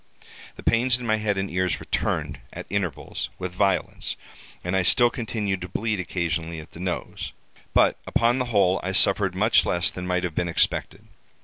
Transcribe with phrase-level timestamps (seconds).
[0.55, 4.15] The pains in my head and ears returned, at intervals, with violence,
[4.63, 7.33] and I still continued to bleed occasionally at the nose;
[7.75, 11.05] but, upon the whole, I suffered much less than might have been expected.